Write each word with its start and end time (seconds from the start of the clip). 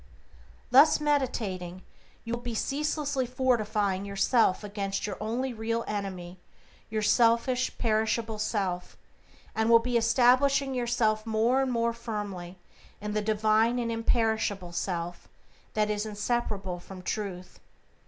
Thus 0.71 0.99
meditating, 0.99 1.83
you 2.23 2.33
will 2.33 2.39
be 2.41 2.55
ceaselessly 2.55 3.27
fortifying 3.27 4.03
yourself 4.03 4.63
against 4.63 5.05
your 5.05 5.15
only 5.21 5.53
real 5.53 5.83
enemy, 5.87 6.39
your 6.89 7.03
selfish, 7.03 7.77
perishable 7.77 8.39
self, 8.39 8.97
and 9.53 9.69
will 9.69 9.77
be 9.77 9.97
establishing 9.99 10.73
yourself 10.73 11.27
more 11.27 11.61
and 11.61 11.71
more 11.71 11.93
firmly 11.93 12.57
in 12.99 13.13
the 13.13 13.21
divine 13.21 13.77
and 13.77 13.91
imperishable 13.91 14.71
self 14.71 15.27
that 15.75 15.91
is 15.91 16.07
inseparable 16.07 16.79
from 16.79 17.03
Truth. 17.03 17.59